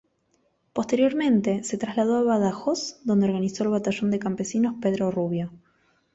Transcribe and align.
Posteriormente 0.73 1.63
se 1.63 1.77
trasladó 1.77 2.15
a 2.17 2.23
Badajoz 2.23 2.99
donde 3.03 3.27
organizó 3.27 3.65
el 3.65 3.69
batallón 3.69 4.09
de 4.09 4.17
campesinos 4.17 4.73
"Pedro 4.81 5.11
Rubio". 5.11 5.51